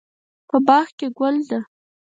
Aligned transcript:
په 0.49 0.57
باغ 0.67 0.87
کې 0.97 1.07
ګل 1.17 1.35
ده 1.49 1.59